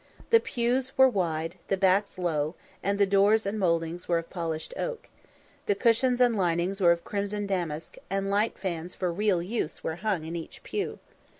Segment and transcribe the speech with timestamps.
[0.31, 4.73] The pews were wide, the backs low, and the doors and mouldings were of polished
[4.75, 5.09] oak;
[5.67, 9.97] the cushions and linings were of crimson damask, and light fans for real use were
[9.97, 10.97] hung in each pew.